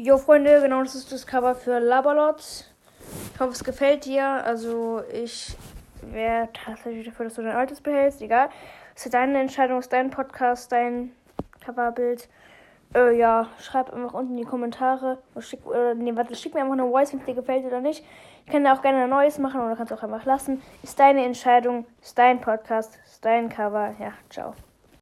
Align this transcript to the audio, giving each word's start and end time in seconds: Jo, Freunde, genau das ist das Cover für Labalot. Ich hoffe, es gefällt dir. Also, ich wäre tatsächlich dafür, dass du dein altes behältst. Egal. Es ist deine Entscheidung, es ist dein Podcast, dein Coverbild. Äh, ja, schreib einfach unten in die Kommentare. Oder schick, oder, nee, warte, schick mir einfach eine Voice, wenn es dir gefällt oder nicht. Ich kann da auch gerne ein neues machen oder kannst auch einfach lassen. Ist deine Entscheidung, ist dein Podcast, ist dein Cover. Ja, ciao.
Jo, 0.00 0.16
Freunde, 0.16 0.60
genau 0.60 0.80
das 0.80 0.94
ist 0.94 1.10
das 1.10 1.26
Cover 1.26 1.56
für 1.56 1.80
Labalot. 1.80 2.38
Ich 2.38 3.40
hoffe, 3.40 3.50
es 3.50 3.64
gefällt 3.64 4.04
dir. 4.04 4.24
Also, 4.24 5.02
ich 5.12 5.56
wäre 6.02 6.48
tatsächlich 6.52 7.04
dafür, 7.04 7.24
dass 7.24 7.34
du 7.34 7.42
dein 7.42 7.56
altes 7.56 7.80
behältst. 7.80 8.22
Egal. 8.22 8.48
Es 8.94 9.04
ist 9.04 9.12
deine 9.12 9.40
Entscheidung, 9.40 9.78
es 9.78 9.86
ist 9.86 9.92
dein 9.92 10.10
Podcast, 10.10 10.70
dein 10.70 11.10
Coverbild. 11.66 12.28
Äh, 12.94 13.18
ja, 13.18 13.48
schreib 13.58 13.92
einfach 13.92 14.14
unten 14.14 14.34
in 14.34 14.36
die 14.36 14.44
Kommentare. 14.44 15.18
Oder 15.34 15.42
schick, 15.42 15.66
oder, 15.66 15.96
nee, 15.96 16.14
warte, 16.14 16.36
schick 16.36 16.54
mir 16.54 16.60
einfach 16.60 16.74
eine 16.74 16.88
Voice, 16.88 17.12
wenn 17.12 17.18
es 17.18 17.26
dir 17.26 17.34
gefällt 17.34 17.64
oder 17.64 17.80
nicht. 17.80 18.04
Ich 18.46 18.52
kann 18.52 18.62
da 18.62 18.74
auch 18.74 18.82
gerne 18.82 19.02
ein 19.02 19.10
neues 19.10 19.40
machen 19.40 19.60
oder 19.60 19.74
kannst 19.74 19.92
auch 19.92 20.04
einfach 20.04 20.24
lassen. 20.24 20.62
Ist 20.80 21.00
deine 21.00 21.24
Entscheidung, 21.24 21.86
ist 22.00 22.16
dein 22.16 22.40
Podcast, 22.40 22.96
ist 23.04 23.24
dein 23.24 23.48
Cover. 23.48 23.96
Ja, 23.98 24.12
ciao. 24.30 24.54